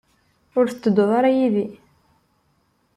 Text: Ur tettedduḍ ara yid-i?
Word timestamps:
Ur 0.57 0.65
tettedduḍ 0.67 1.09
ara 1.17 1.29
yid-i? 1.37 1.67